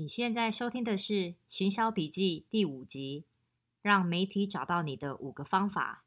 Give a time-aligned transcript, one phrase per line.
[0.00, 1.12] 你现在收听的是
[1.46, 3.26] 《行销笔记》第五集，
[3.82, 6.04] 让媒体找到你的五个方法。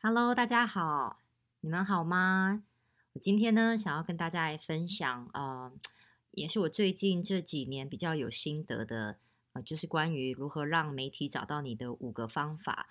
[0.00, 1.16] Hello，大家好，
[1.60, 2.62] 你们好吗？
[3.12, 5.70] 我今天呢，想要跟大家来分享，呃。
[6.32, 9.16] 也是我最近这几年比较有心得的，
[9.52, 12.88] 呃，就是关于如何让媒体找到你的五个方法。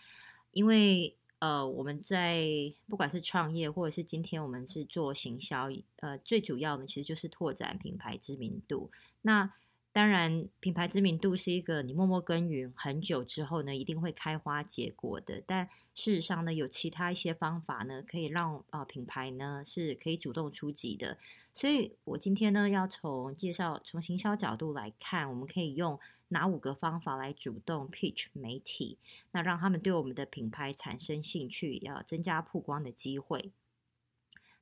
[0.51, 2.45] 因为呃，我们在
[2.87, 8.91] 不管是创业，或者是今天我们是做行销，呃，最主要的其实就是拓展品牌知名度。
[9.23, 9.51] 那
[9.93, 15.43] 当然，品牌知名度是一个你默默耕耘很久之后呢，一定会开花结果的。
[15.45, 21.17] 但事实上呢，有其他一些方法呢，可以让啊、呃、品牌呢是可以主动出击的。
[21.53, 28.97] 所以我今天呢，要从介绍从行销角度来看，我们可以用哪五个方法来主动 pitch 媒体，
[29.33, 33.51] 那让他们对我们的品牌产生兴趣，要增加曝光的机会。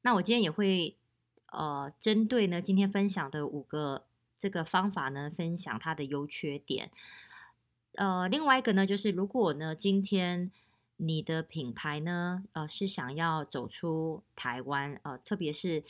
[0.01, 0.95] 那我今天也会
[1.51, 4.05] 呃针对呢今天分享的五个。
[4.39, 6.91] 这个方法呢，分享它的优缺点。
[7.95, 10.51] 呃，另外一个呢，就是如果呢，今天
[10.97, 15.83] 你的品牌呢，呃，是想要走出台湾，呃，特别是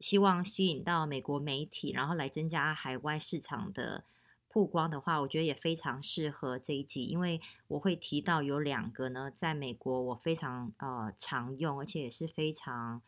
[0.00, 4.02] 希望吸引到美国媒体，然后来增加海外市场的
[4.48, 13.02] 曝光的话，我觉得也非常适合这一集，因为我会提到有两个呢，在美国我非常呃常用，而且也是非常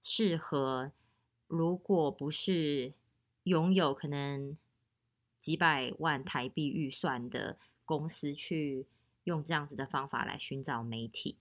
[0.00, 0.92] 适合，
[1.48, 2.94] 如果不是。
[3.44, 4.58] 拥有可能
[5.38, 8.86] 几百万台币预算的公司，去
[9.22, 11.38] 用这样子的方法来寻找媒体。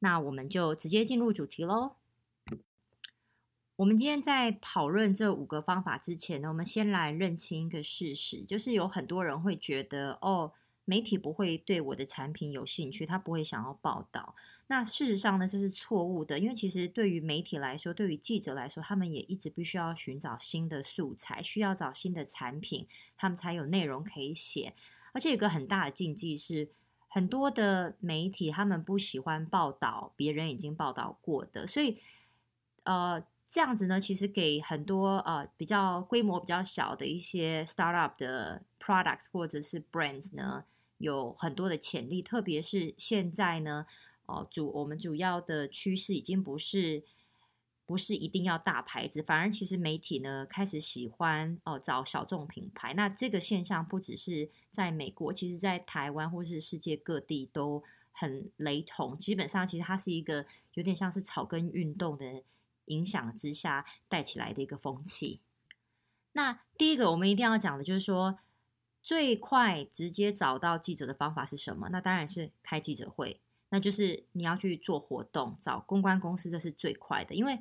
[0.00, 1.96] 那我们就直接进入主题喽。
[3.76, 10.52] 我们今天在讨论这五个方法之前呢，我们先来认清一个事实，就是有很多人会觉得，哦。
[10.84, 14.34] 媒体不会对我的产品有兴趣，他不会想要报道。
[14.66, 22.86] 那事实上呢，这是错误的，因为其实对于媒体来说，对于记者来说，他们也一直必须要寻找新的素材，需要找新的产品，
[23.16, 24.72] 他们才有内容可以写。
[25.12, 26.68] 而且有个很大的禁忌是，
[27.06, 31.98] 很多的媒体他们不喜欢报道别人已经报道过的，所以
[32.84, 40.64] 呃，这样子呢，其实给很多呃比较规模比较小的一些 startup 的 products 或者是 brands 呢。
[41.02, 43.86] 有很多的潜力，特别是现在呢，
[44.26, 47.02] 哦，主我们主要的趋势已经不是
[47.84, 52.94] 不是一定要大牌子，反而其实媒体呢开始喜欢哦找小众品牌。
[52.94, 59.18] 那这个现象不只是在美国，其实在台湾或是世界各地都很雷同。
[59.18, 62.44] 基本上，其实它是一个有点像是草根运动的
[62.84, 65.40] 影响之下带起来的一个风气。
[66.34, 68.38] 那第一个我们一定要讲的就是说。
[69.02, 71.88] 最快直接找到记者的方法是什么？
[71.90, 73.40] 那当然是开记者会，
[73.70, 77.34] 那就是你要去做活动，找公关公司，这是最快的。
[77.34, 77.60] 因为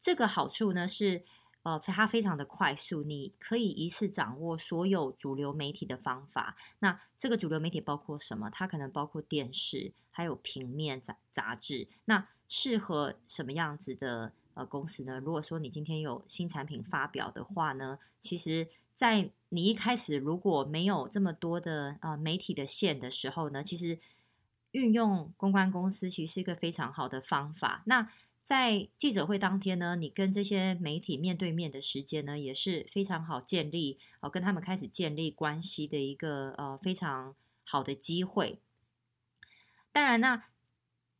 [0.00, 1.22] 这个好处呢是，
[1.62, 6.56] 呃，它非常的快速，你可以一次掌握所有主流媒体的方法。
[6.80, 8.50] 那这个主流媒体包括什么？
[8.50, 11.86] 它可能包括电视，还有平面杂杂志。
[12.06, 15.20] 那适合什么样子的呃公司呢？
[15.20, 18.66] 如果说你今天有新产品发表的话呢，其实。
[19.00, 23.98] 在你一开始如果没有这么多的呃媒体的线的时候呢，其实
[24.72, 27.82] 运用公关公司其实是一个非常好的方法。
[27.86, 28.12] 那
[28.42, 37.34] 在记者会当天呢，你跟这些媒体面对面的时间呢，也是非常好建立呃跟他们开始建立关系的一个呃非常
[37.64, 38.60] 好的机会。
[39.92, 40.44] 当然，那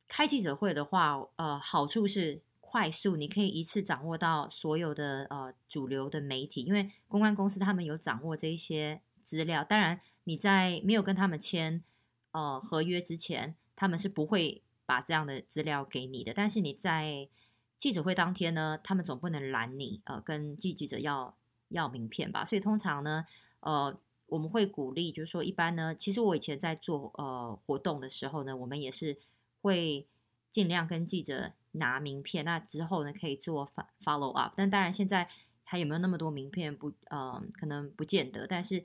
[0.06, 2.42] 开记者会的话，呃，好处是。
[2.70, 9.64] 快速，你可以一次掌握到所有的呃主流的媒体，因为公关公司他们有掌握这一些资料。
[9.64, 11.82] 当然，你在没有跟他们签
[12.30, 16.32] 呃合约之前，他们是不会把这样的资料给你的。
[16.32, 17.28] 但是你在
[17.76, 21.36] 记者会当天呢，他们总不能拦你呃跟记记者要
[21.70, 22.44] 要名片吧？
[22.44, 23.26] 所以通常呢，
[23.58, 29.18] 呃我们会鼓励，就是说一般呢，其实我以前在做呃活动的时候呢，我们也是
[29.60, 30.06] 会
[30.52, 31.54] 尽量跟记者。
[31.72, 33.70] 拿名片，那之后呢，可以做
[34.04, 34.54] follow up。
[34.56, 35.28] 但当然，现在
[35.62, 36.92] 还有没有那么多名片不？
[37.06, 38.46] 呃，可能不见得。
[38.46, 38.84] 但是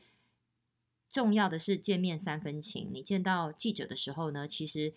[1.10, 2.90] 重要的是见面三分情。
[2.94, 4.94] 你见到记者的时候呢，其实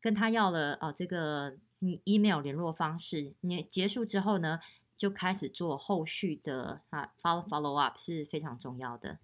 [0.00, 1.56] 跟他要了哦、这个
[2.04, 3.34] email 联络方式。
[3.40, 4.60] 你结束之后呢，
[4.96, 9.18] 就开始做后续的啊 follow follow up 是非常重要的。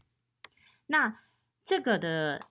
[0.86, 1.20] 那
[1.64, 2.46] 这个的。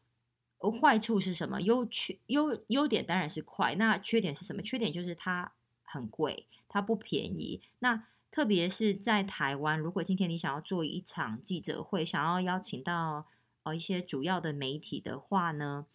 [0.70, 1.62] 坏处是什么？
[1.62, 4.62] 优缺优优点当然是快，那缺点是什么？
[4.62, 5.54] 缺点就是它
[5.84, 7.62] 很贵，它不便宜。
[7.80, 13.26] 那特别是在台湾，如果今天你想要做一场记者会，想要邀请到
[13.64, 15.86] 呃一些主要的媒体的话呢，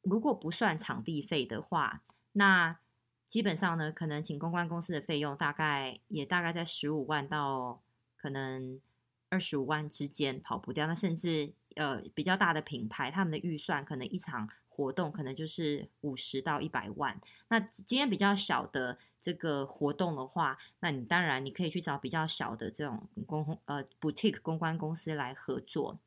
[0.00, 2.02] 如果不算场地费的话，
[2.32, 2.78] 那
[3.26, 7.80] 基本上呢，可能请公关公司的费用大概也大概在十五万到
[8.16, 8.80] 可能
[9.28, 10.86] 二十五万之间跑不掉。
[10.86, 17.20] 那甚至呃比较大的品牌，他们的预算可能一场活动可能就是五十到一百万。
[17.48, 25.98] 那今天比较小的这个活动的话，那你当然你可以去找比较小的这种公呃 boutique 公关公司来合作。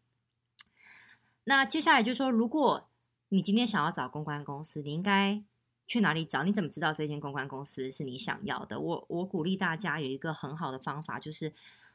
[1.45, 2.88] 那接下来就是说，如果
[3.29, 5.41] 你今天想要找公关公司，你应该
[5.85, 6.44] 去哪里找？
[6.44, 8.79] 你怎么知道这间公关公司是你想要的？
[8.79, 11.53] 我我鼓励大家有一个很好的方法，就是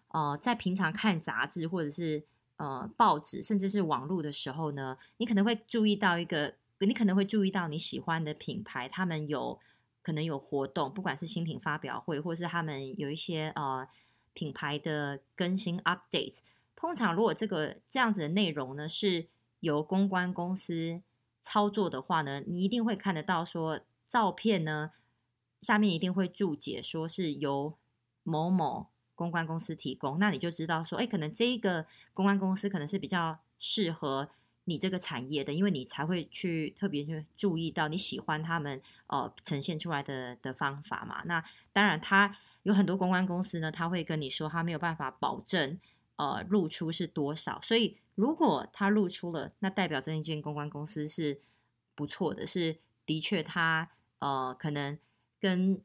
[0.09, 2.23] 呃，在平常看杂志或者是
[2.61, 9.59] 呃报纸，甚至是网络的时候呢，你可能会注意到一个，你可能会注意到你喜欢的品牌，他们有
[10.03, 13.89] 可能有活动，不管是新品发表会，或是他们有一些呃
[14.35, 16.37] 品牌的更新 update。
[16.77, 19.27] 通常如果这个这样子的内容呢，是
[19.61, 21.01] 由公关公司。
[21.43, 24.91] 操作的话呢，你一定会看得到说照片呢，
[25.63, 27.79] 下面一定会注解说是由
[28.23, 28.89] 某某
[29.21, 31.85] 公关公司提供，那你就知道说，哎，可能这一个
[32.15, 34.31] 公关公司可能是比较适合
[34.65, 41.23] 你这个产业的，因为你才会去特别去注意到你喜欢他们呃呈现出来的的方法嘛。
[41.27, 41.45] 那
[41.75, 45.79] 当然，他有很多公关公司呢，他会跟你说他没有办法保证
[46.17, 47.99] 呃露出是多少，所以。
[48.17, 51.41] 如果他露出了，那代表这一间公关公司是
[51.95, 52.77] 不错的，是
[53.07, 53.89] 的确他
[54.19, 54.99] 呃可能
[55.41, 55.81] 跟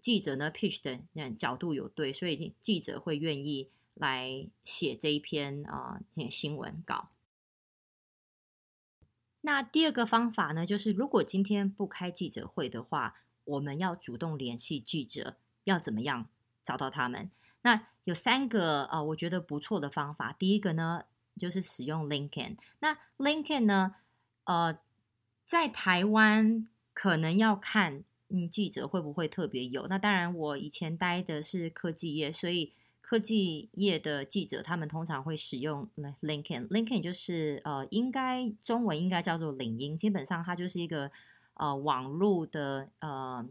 [0.00, 7.10] 记者呢 pitch 的那角度有对，所以记者会愿意来写这一篇啊、呃、新闻稿。
[9.40, 16.28] 那第二个方法呢，就是如果今天不开记者会的话，我们要主动联系记者，要怎么样
[16.64, 17.30] 找到他们？
[17.62, 20.32] 那有三个啊、呃，我觉得不错的方法。
[20.32, 21.04] 第一个呢。
[21.38, 22.56] 就是使用 LinkedIn。
[22.80, 23.94] 那 LinkedIn 呢？
[24.42, 24.76] 呃，
[25.44, 29.86] 在台湾可能要看，嗯，记者会不会特别有。
[29.86, 35.88] 那当然，我以前待的是科技业，所以科技业的记者他们通常会使用
[36.20, 36.68] LinkedIn。
[36.68, 41.10] LinkedIn 就是呃，应该中文应该叫做领英，基本上它就是一个
[41.54, 43.44] 呃网络的呃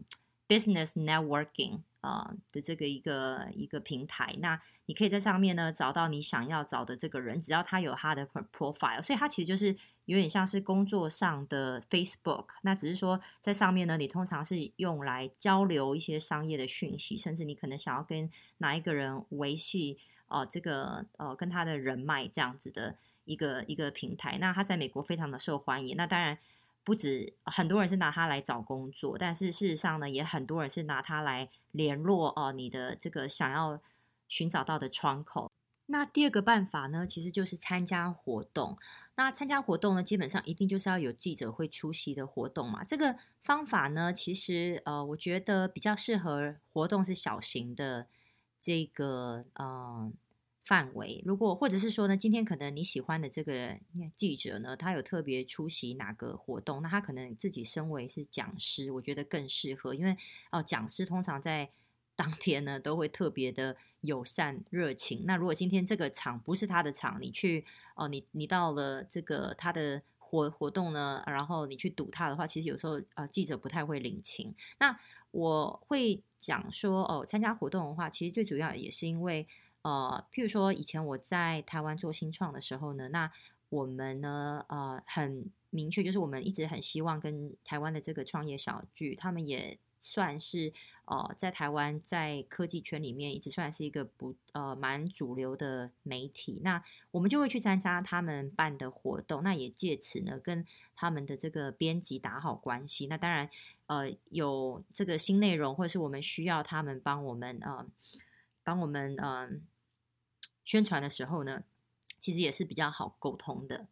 [0.48, 1.80] business networking。
[2.00, 8.24] 呃的这个一个一个平台，那你可以在上面呢找到你想要找的这个人，只要他有他的
[8.56, 12.46] profile，所以他其实就是有点像是工作上的 Facebook。
[12.62, 19.98] 那只是说在上面呢，你通常是用来交流一些商业的讯息，甚至你可能想要跟哪一个人维系
[20.28, 24.38] 呃这个呃跟他的人脉这样子的一个一个平台。
[24.38, 25.96] 那他在美国非常的受欢迎。
[25.96, 26.38] 那当然。
[26.88, 33.78] 不止很多人是拿它来找工作，但是事实上呢，也很多人是拿它来联络哦，你的这个想要
[34.26, 35.52] 寻找到的窗口。
[35.84, 38.78] 那第二个办法呢，其实就是参加活动。
[39.16, 42.82] 那参加活动呢，基本上一定就是要有记者会出席的活动嘛。
[42.82, 48.06] 这个方法呢，其实呃，我觉得比较适合活动是小型的
[48.58, 50.10] 这个呃。
[50.68, 53.74] 范围，如果或者是说呢，今天可能你喜欢的这个
[54.14, 60.14] 记者呢，他有特别出席哪个活动，那他可能自己身为是讲师，我觉得更适合，因为
[60.52, 61.70] 哦，讲师通常在
[62.14, 65.24] 当天呢都会特别的友善热情。
[65.24, 67.64] 那如果今天这个场不是他的场，你去
[67.94, 74.54] 哦，你你到了这个他的活活动呢，然后你去堵他的话，其实有时候啊、呃，记者不太会领情。
[74.78, 75.00] 那
[75.30, 79.48] 我会讲说哦，参加活动的话，其实最主要也是因为。
[79.88, 83.32] 呃，譬如说，以前我在台湾做新创的时候呢，那
[83.70, 90.74] 我们呢，呃，很明确，就是我们一直很希望跟台湾的这个创业小聚，他们也算是
[91.06, 96.60] 呃，在台湾在科技圈里面一直算是一个不呃蛮主流的媒体。
[96.62, 103.06] 那我们就会去参加他们办的活动，那也借此呢跟他们的这个编辑打好关系。
[103.06, 103.48] 那当然，
[103.86, 107.86] 呃，有这个新内容或者是我们需要他们帮我们呃。
[108.64, 109.50] 帮我们嗯、呃、
[110.68, 111.64] 宣传的时候呢，
[112.20, 113.86] 其实也是比较好沟通的。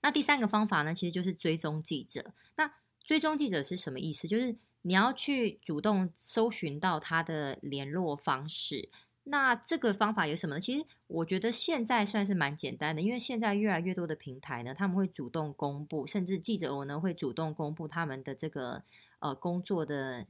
[0.00, 2.32] 那第三个方法呢，其实就是追踪记者。
[2.54, 2.72] 那
[3.02, 4.28] 追踪记者是什么意思？
[4.28, 8.88] 就是你要去主动搜寻到他的联络方式。
[9.24, 10.60] 那这个方法有什么呢？
[10.60, 18.84] 其实我觉得现在算是蛮简单的，因为现在越来越多的平台呢，他们会主动公布，甚至记者我呢会主动公布他们的这个
[19.18, 20.24] 呃工作的。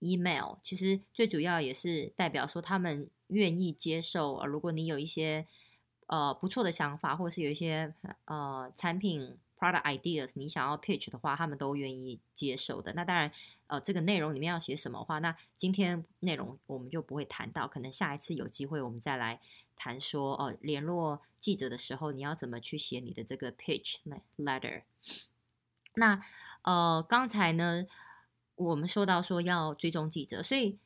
[0.00, 5.46] email 其实最主要也是代表说他们愿意接受啊，如果你有一些
[6.06, 7.92] 呃不错的想法，或是有一些
[8.26, 12.92] 呃产品 product ideas 你想要 pitch 的话，他们都愿意接受的。
[12.92, 13.32] 那当然
[13.66, 19.40] 呃这个内容里面要写什么话，那今天内容我们就不会谈到，可能下一次有机会我们再来
[19.74, 23.96] 谈说哦、呃，联络记者的时候你要怎么去写你的这个 pitch
[24.38, 24.82] letter。
[25.94, 26.22] 那
[26.62, 27.86] 呃刚才呢
[28.54, 30.78] 我们说到说要追踪记者，所以。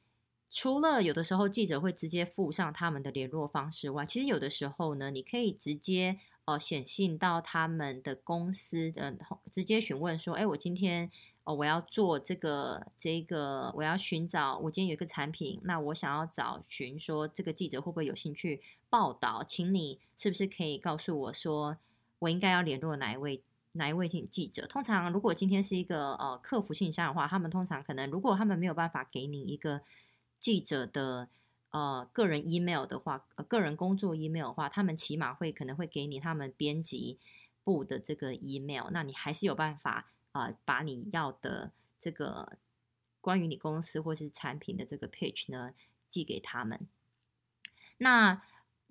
[0.52, 9.16] 除了有的时候记者会直接附上他们的联络方式外，其实有的时候呢，你可以直接呃写信到他们的公司的，
[9.52, 11.08] 直接询问说，哎，我今天
[11.44, 21.76] 哦我要做这个这个，我要寻找我今天有一个产品，那我想要找寻说这个记者会不会有兴趣报道，请你是不是可以告诉我说，
[22.18, 23.40] 我应该要联络哪一位
[23.70, 24.66] 哪一位记者？
[24.66, 29.80] 通常如果今天是一个呃客服信箱的话，他们通常可能如果他们没有办法给你一个。
[30.40, 31.28] 记者的
[31.70, 37.18] 呃个人 email 的话，呃个人工作 email 的话，他们起码会可能会给你他们编辑
[37.62, 41.70] 部的这个 email，那你还是有办法啊、呃，把你要的
[42.00, 42.56] 这个
[43.20, 45.72] 关于你公司或是产品的这个 pitch 呢
[46.08, 46.88] 寄给他们。
[47.98, 48.42] 那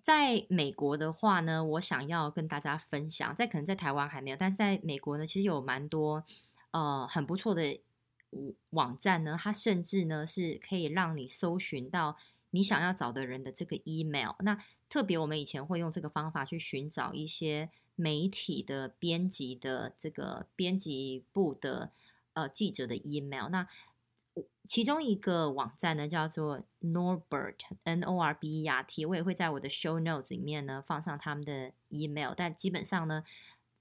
[0.01, 6.23] 在美国的话呢，我想要跟大家分享，在可能在台湾还没有，但是在美国呢，其实有蛮多
[6.71, 7.81] 呃很不错的。
[8.69, 12.17] 网站呢，它甚至呢是可以让你搜寻到
[12.51, 14.35] 你想要找的人的这个 email。
[14.39, 21.91] 那特别我们以前会用这个方法去寻找一些媒体的编辑的这个编辑部的
[22.33, 23.49] 呃记者的 email。
[23.49, 23.67] 那
[24.67, 32.33] 其中一个网站呢叫做 Norbert N O R B E R T，我也会在我的 show notes 里面呢放上他们的 email。
[32.37, 33.23] 但基本上呢，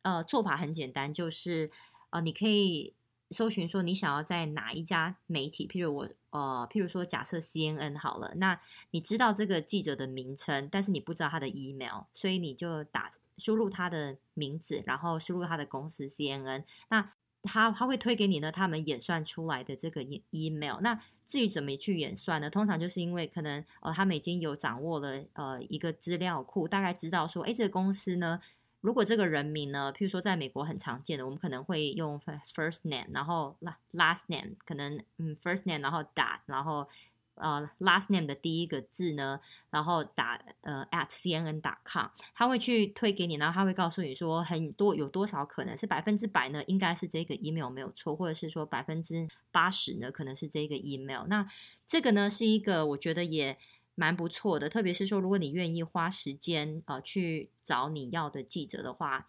[0.02, 1.71] 呃，做法很简单，就是
[2.11, 2.95] 呃，你可以。
[3.30, 8.58] 搜寻说你想要在哪一家媒体，譬如我呃，譬如说假设 CNN 好了，那
[8.90, 20.80] 你知道这个记者的名称，但是你不知道他的 email，所以你就打输入他的名字，然后输入他的公司 CNN，那他他会推给你呢，他们演算出来的这个 email。
[20.80, 22.49] 那至于怎么去演算呢？
[22.49, 28.40] 通常就是因为可能呃他们已经有掌握了呃一个资料库，大概知道说，哎，这个公司呢。
[28.80, 32.20] 如果这个人名呢，譬如说在美国很常见的，我们可能会用
[32.54, 33.56] first name，然后
[33.92, 36.88] last name，可能嗯 first name，然后打，然后
[37.35, 51.26] 呃 last name 的第一个字呢，然后打呃 at cnn.com，他会去推给你，然后他会告诉你说很多有多少可能是百分之百呢，应该是这个 email 没有错，或者是说百分之八十呢，可能是这个 email。
[51.26, 51.49] 那
[51.87, 53.58] 这个呢是一个我觉得也。
[53.99, 59.28] 蛮不错的，特别是说，如果你愿意花时间呃去找你要的记者的话，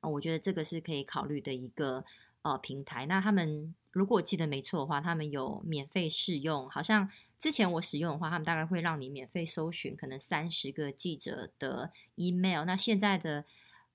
[0.00, 2.02] 呃，我觉得这个是可以考虑的一个
[2.40, 3.04] 呃平台。
[3.04, 12.64] 那他们如果记得没错的话，他们有免费试用，好像之前我使用的话，他们大概会让你免费搜寻可能三十个记者的 email。
[12.64, 13.44] 那现在的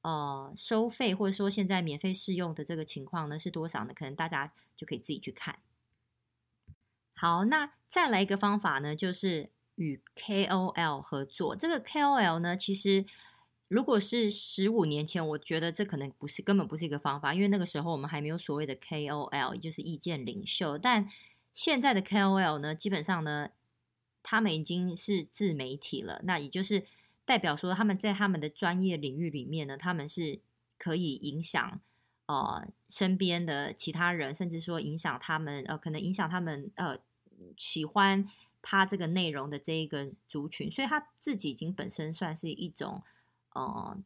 [0.01, 3.93] 呃收费或者说现在免费试用的这个情况呢是多少呢？
[3.95, 5.57] 可能大家就可以自己去看。
[7.15, 9.49] 好，那再来一个方法呢，就是。
[9.77, 13.05] 与 KOL 合作，这个 KOL 呢，其实
[13.67, 20.77] 如果是十五年前，我觉得这可能不是，根本不是一个方法，因为那个时候我们还没有所谓的 KOL，也就是意见领袖。
[20.77, 21.07] 但
[21.53, 23.49] 现在的 KOL 呢，基本上呢，
[24.23, 26.85] 他们已经是自媒体了，那也就是
[27.23, 30.39] 代表说他们在他们的专业领域里面呢，他们是
[30.79, 31.79] 可以影响
[32.25, 36.97] 呃身边的其他人，甚至说影响他们呃，可能影响他们呃
[37.55, 38.27] 喜欢。
[38.61, 43.01] 他这个内容的这一个族群，所以他自己已经本身算是一种，
[43.53, 43.97] 呃，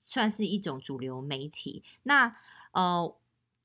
[0.00, 1.84] 算是一种主流媒体。
[2.02, 2.36] 那
[2.72, 3.14] 呃，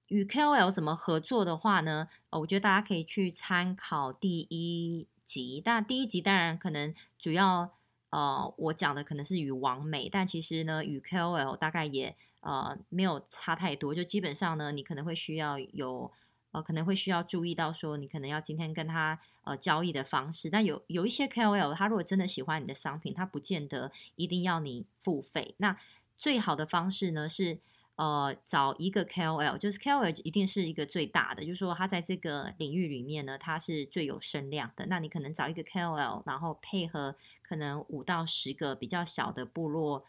[0.08, 2.08] 与 KOL 怎么合作的话呢？
[2.30, 5.62] 呃，我觉得大家可以去参考第一集。
[5.64, 7.72] 但第一集当然可能主要
[8.12, 13.96] 呃，我讲的可能是与王美，但其实呢，与 KOL 大概也呃没有差太多。
[13.96, 16.12] 就基本上呢，你可能会需要有。
[16.56, 25.54] 呃，可能会需要注意到说，你可能要今天跟他呃交易的方式，但有有一些 KOL，他如果真的喜欢你的商品，他不见得一定要你付费。
[25.58, 25.78] 那
[26.16, 27.60] 最好的方式呢是
[27.98, 34.86] 呃找一个 KOL，就是 KOL 一定是一个最大的，就是说他在这个领域里面呢，他是最有声量的。
[34.86, 40.06] 那你可能找一个 KOL，然后配合可能五到十个比较小的部落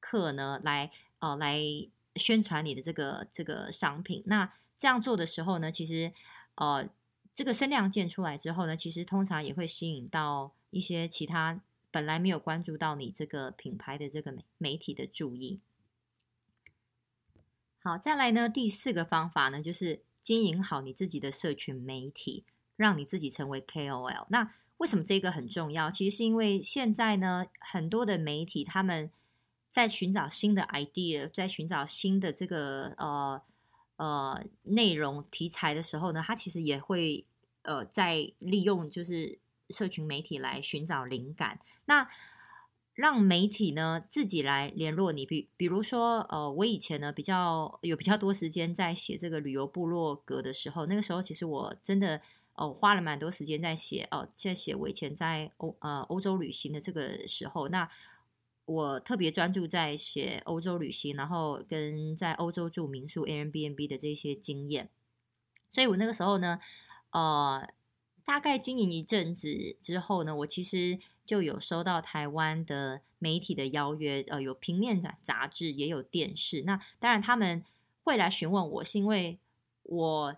[0.00, 1.58] 客呢，来呃来
[2.16, 4.22] 宣传你的这个这个商品。
[4.26, 4.52] 那
[4.82, 6.12] 这样做的时候呢，其实，
[6.56, 6.88] 呃，
[7.32, 11.60] 这个声量建出来之后呢，其实通常也会吸引到一些其他
[11.92, 15.60] 本来没有关注到你这个品牌的这个媒媒体的注意。
[17.78, 22.42] 好，再来呢，第四个方法呢，就是经营好你自己的社群媒体，
[22.74, 24.26] 让你自己成为 KOL。
[24.30, 25.92] 那为什么这个很重要？
[25.92, 29.12] 其实是因为现在呢，很多的媒体他们
[29.70, 33.40] 在寻找新的 idea，在寻找新的这个呃。
[33.96, 37.24] 呃内容题材的时候呢，他其实也会
[37.62, 39.38] 呃在利用就是
[39.70, 41.60] 社群媒体来寻找灵感。
[41.84, 42.08] 那
[42.94, 52.20] 让媒体呢自己来联络你，比比如说，呃，我以前呢比较有比较多时间在写这个旅游部落格的时候，那个时候其实我真的、
[52.52, 57.88] 呃、花了蛮多时间在写哦，在写我以前在欧呃欧洲旅行的这个时候，那
[58.72, 64.88] 我特别专注在写欧洲旅行，然后跟在欧洲住民宿 Airbnb 的这些经验，
[65.70, 66.60] 所以我那个时候呢，
[67.10, 67.68] 呃，
[68.24, 70.98] 大概经营一阵子之后呢，我其实。
[71.24, 76.62] 就有收到台湾的媒体的邀约，呃，有平面杂杂志，也有电视。
[76.62, 77.64] 那当然他们
[78.02, 79.38] 会来询问我，是因为
[79.84, 80.36] 我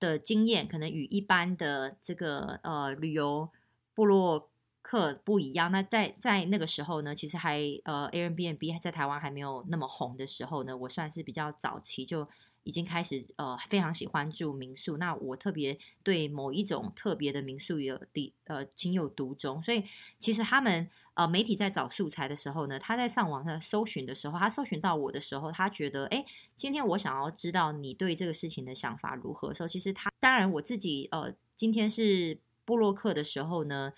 [0.00, 3.50] 的经验可能与一般的这个呃旅游
[3.94, 4.48] 部落
[4.88, 5.72] 客不一样。
[5.72, 12.28] 那在在那个时候呢，其实还呃 Airbnb 在台湾还没有那么红的时候呢，我算是比较早期就。
[12.66, 19.84] 已经开始呃非常喜欢住民宿，那我特别对某一种特别的民宿有的呃情有独钟，所以
[20.18, 26.24] 其实他们呃媒体在找素材的时候呢，他在上网上搜寻的时候，他搜寻到我的时候，他觉得哎，
[26.56, 33.92] 今天我想要知道你对这个事情的想法如何的时候，其实他当然我自己呃今天是部落客的时候呢，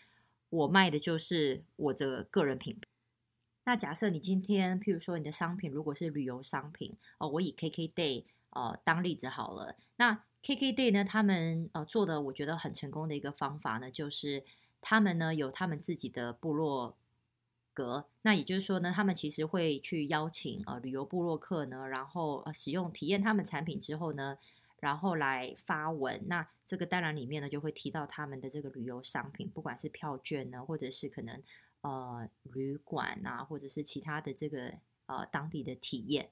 [0.51, 2.81] 我卖的就是我的个人品牌。
[3.65, 8.25] 那假设你今天譬如说你的商品如果是旅游商品哦，我以 KKday。
[8.51, 9.77] 呃，当例子好了。
[9.97, 14.43] 那 KKday 呢，他们呃做的我觉得很成功的一个方法呢，就是
[14.81, 16.97] 他们呢有他们自己的部落
[17.75, 18.07] 格。
[18.23, 24.39] 那也就是说呢，他们其实会去邀请呃旅游部落客呢，然后呃使用体验他们产品之后呢，
[24.81, 26.23] 然后来发文。
[26.27, 31.43] 那这个当然里面呢就会提到他们的这个旅游商品，不管是票券呢，或者是可能
[31.81, 34.75] 呃旅馆啊，或者是其他的这个
[35.07, 36.31] 呃当地的体验。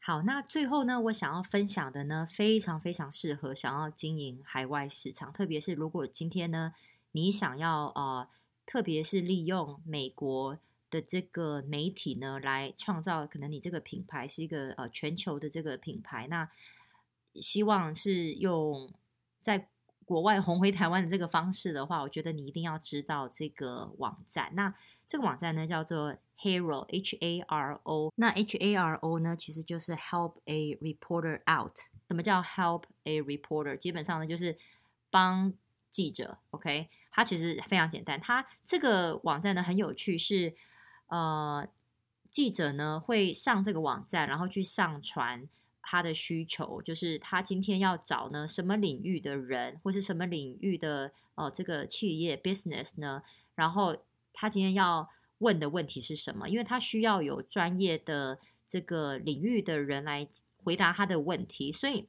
[0.00, 6.74] 好，那最后呢，我想要分享的呢，非常非常适合想要经营海外市场，特别是如果今天呢，
[7.12, 8.28] 你想要呃，
[8.66, 10.58] 特别是利用美国
[10.90, 16.48] 的这个媒体呢，来创造可能你这个品牌是一个呃全球的这个品牌，那
[17.40, 18.92] 希望是用
[19.40, 19.68] 在
[20.04, 24.52] 国外红回台湾的这个方式的话，我觉得你一定要知道这个网站。
[24.54, 24.74] 那
[25.08, 26.16] 这个网站呢，叫做。
[26.38, 31.78] Hero，H A R O 那 H A R O 呢，其实就是 Help a Reporter Out。
[32.08, 33.74] 什么叫 Help a Reporter？
[33.78, 34.54] 基本上呢，就是
[35.10, 35.54] 帮
[35.90, 36.36] 记者。
[36.50, 38.20] OK，它其实非常简单。
[38.20, 40.54] 它这个网站呢很有趣，是
[41.06, 41.66] 呃
[42.30, 45.48] 记者呢会上这个网站，然后去上传
[45.86, 53.22] 他的需求，就是他今天要找呢什么领域的人，或是什么领域的呃这个企业 business 呢，
[53.54, 53.96] 然后
[54.32, 55.08] 他今天要。
[55.40, 56.48] 问的问题是什么？
[56.48, 60.26] 因为他需要有专业的这个领域的人来
[60.64, 62.08] 回答他的问题，所以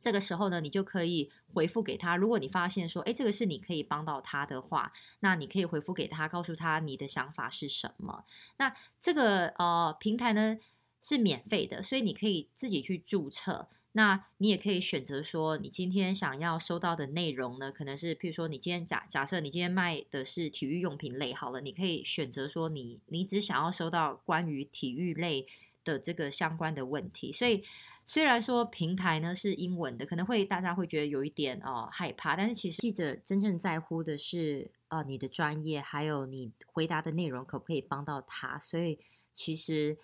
[0.00, 2.16] 这个时候呢，你就可以回复给他。
[2.16, 4.90] 如果你发现说，哎，这个是你可以帮到他的话，
[5.20, 8.24] 那你可以回复给他，告诉他你的想法是什么。
[8.56, 10.56] 那这个呃平台呢
[11.00, 13.68] 是免费的，所以你可以自己去注册。
[13.92, 25.46] 那你也可以选择说，你今天想要收到的内容呢，可能是，譬如说，你今天假假设你今天卖的是体育用品类，好了，你可以选择说你，你只想要收到关于体育类
[25.82, 27.32] 的这个相关的问题。
[27.32, 27.64] 所以，
[28.04, 38.58] 虽然说平台呢是英文的，可能会大家会觉得有一点哦害怕，但是其实记者真正在乎的是，呃，你的专业，还有你回答的内容可不可以帮到他。
[38.58, 38.98] 所以，
[39.32, 39.96] 其实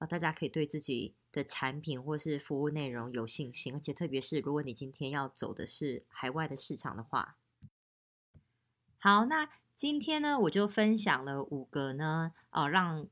[0.00, 1.14] 呃，大家可以对自己。
[1.32, 7.36] 的产品或是服务内容有信心，而且特别是如果你今天要走的是海外的市场的话，
[8.98, 13.06] 好，那今天呢，我就分享了五个呢，呃，让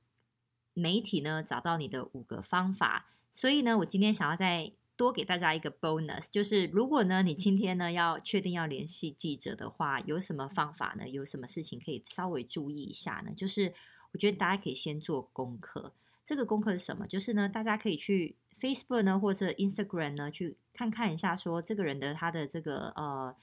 [0.75, 3.07] 媒体呢找到你的五个方法。
[3.33, 11.09] 所以呢，我今天想要再多给大家一个 bonus，就是如果呢你今天呢要确定要联系记者的话，有什么方法呢？
[11.09, 13.33] 有什么事情可以稍微注意一下呢？
[13.37, 13.73] 就是
[14.11, 15.95] 我觉得大家可以先做功课。
[16.29, 17.07] 这个功课是什么？
[17.07, 23.35] 就是呢，大家可以去 Facebook 呢，或者 Instagram 呢，去看看一下，说这个人的他的这个呃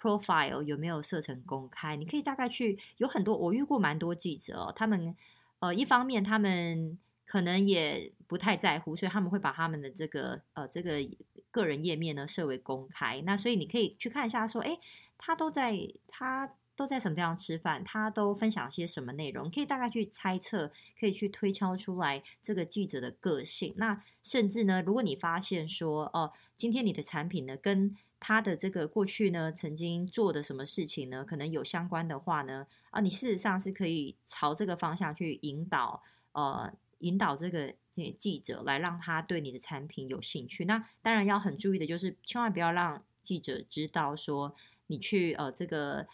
[0.00, 1.96] profile 有没有设成公开。
[1.96, 5.16] 你可以大概去，有很多我遇过蛮多记者哦，他们
[5.58, 11.04] 呃一方面他们可能也不太在乎，所以他们会把他们的这个呃这个
[11.50, 13.20] 个人页面呢设为公开。
[13.22, 14.78] 那所以你可以去看一下，说，诶，
[15.18, 16.48] 他都在他。
[16.80, 17.84] 都在什么地方吃饭？
[17.84, 19.50] 他都分享些什么内容？
[19.50, 23.74] 可以大概去猜测，可以去推敲出来这个记者的个性。
[23.76, 37.74] 那甚至呢，如果你发现说，哦，今天你的产品呢，跟他的这个过去呢，曾经做的什么事情呢，可能有相关的话呢，啊，你事实上是可以朝这个方向去引导，呃，引导这个
[38.18, 40.64] 记者来让他对你的产品有兴趣。
[40.64, 46.06] 那当然要很注意的就是，千万不要让记者知道说你去呃这个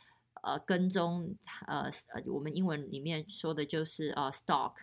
[0.47, 1.35] 呃跟踪
[1.67, 4.75] 呃呃我们英文里面说的就是呃 stalk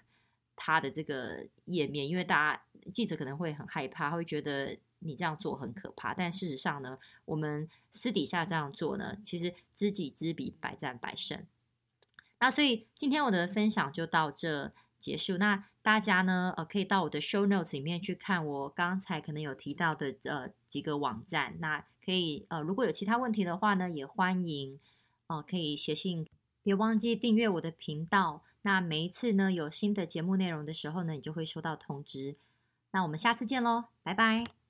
[0.56, 2.62] 他的这个页面，因为大家
[2.94, 6.14] 记者可能会很害怕，会觉得你这样做很可怕。
[6.14, 11.46] 但事实上呢，我们私底下这样做呢，其实知己知彼，百战百胜。
[12.40, 15.38] 那所以今天我的分享就到这结束。
[15.38, 21.56] 那大家呢，呃，可以到我的 show notes 里面去看我刚才可能有提到的呃几个网站。
[21.60, 24.80] 那可以呃，如果有其他问题的话呢，也欢迎
[25.38, 26.28] 哦、可以写信。
[26.62, 28.44] 别忘记订阅我的频道。
[28.62, 32.38] 那每一次呢，有新的节目内容的时候呢，你就会收到通知。
[32.92, 34.63] 那我们下次见喽，拜拜。